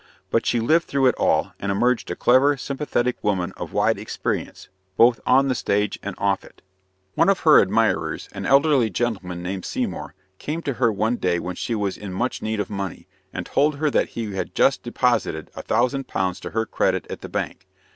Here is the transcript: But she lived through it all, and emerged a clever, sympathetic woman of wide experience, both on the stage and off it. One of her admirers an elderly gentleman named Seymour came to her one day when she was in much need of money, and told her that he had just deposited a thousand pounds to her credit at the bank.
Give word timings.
But 0.31 0.47
she 0.47 0.59
lived 0.59 0.85
through 0.87 1.05
it 1.05 1.15
all, 1.19 1.51
and 1.59 1.71
emerged 1.71 2.09
a 2.09 2.15
clever, 2.15 2.57
sympathetic 2.57 3.17
woman 3.23 3.53
of 3.55 3.71
wide 3.71 3.99
experience, 3.99 4.67
both 4.97 5.19
on 5.27 5.47
the 5.47 5.53
stage 5.53 5.99
and 6.01 6.15
off 6.17 6.43
it. 6.43 6.63
One 7.13 7.29
of 7.29 7.41
her 7.41 7.59
admirers 7.61 8.27
an 8.31 8.47
elderly 8.47 8.89
gentleman 8.89 9.43
named 9.43 9.63
Seymour 9.63 10.15
came 10.39 10.63
to 10.63 10.73
her 10.81 10.91
one 10.91 11.17
day 11.17 11.37
when 11.37 11.55
she 11.55 11.75
was 11.75 11.99
in 11.99 12.13
much 12.13 12.41
need 12.41 12.59
of 12.59 12.67
money, 12.71 13.05
and 13.31 13.45
told 13.45 13.75
her 13.75 13.91
that 13.91 14.09
he 14.17 14.33
had 14.33 14.55
just 14.55 14.81
deposited 14.81 15.51
a 15.55 15.61
thousand 15.61 16.07
pounds 16.07 16.39
to 16.39 16.49
her 16.49 16.65
credit 16.65 17.05
at 17.11 17.21
the 17.21 17.29
bank. 17.29 17.67